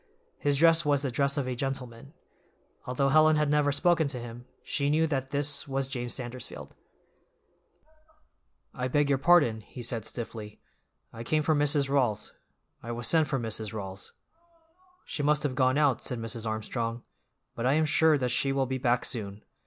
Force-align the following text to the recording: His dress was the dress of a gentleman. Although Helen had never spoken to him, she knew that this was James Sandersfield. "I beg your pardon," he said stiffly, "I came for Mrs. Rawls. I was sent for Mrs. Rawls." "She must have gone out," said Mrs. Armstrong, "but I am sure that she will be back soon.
His 0.39 0.57
dress 0.57 0.83
was 0.83 1.03
the 1.03 1.11
dress 1.11 1.37
of 1.37 1.47
a 1.47 1.53
gentleman. 1.55 2.15
Although 2.87 3.09
Helen 3.09 3.35
had 3.35 3.51
never 3.51 3.71
spoken 3.71 4.07
to 4.07 4.19
him, 4.19 4.45
she 4.63 4.89
knew 4.89 5.05
that 5.05 5.29
this 5.29 5.67
was 5.67 5.87
James 5.87 6.15
Sandersfield. 6.15 6.71
"I 8.73 8.87
beg 8.87 9.09
your 9.09 9.19
pardon," 9.19 9.61
he 9.61 9.83
said 9.83 10.05
stiffly, 10.05 10.59
"I 11.13 11.21
came 11.23 11.43
for 11.43 11.53
Mrs. 11.53 11.87
Rawls. 11.87 12.31
I 12.81 12.91
was 12.91 13.07
sent 13.07 13.27
for 13.27 13.37
Mrs. 13.37 13.73
Rawls." 13.73 14.11
"She 15.05 15.21
must 15.21 15.43
have 15.43 15.53
gone 15.53 15.77
out," 15.77 16.01
said 16.01 16.17
Mrs. 16.17 16.47
Armstrong, 16.47 17.03
"but 17.53 17.67
I 17.67 17.73
am 17.73 17.85
sure 17.85 18.17
that 18.17 18.29
she 18.29 18.51
will 18.51 18.65
be 18.65 18.79
back 18.79 19.05
soon. 19.05 19.43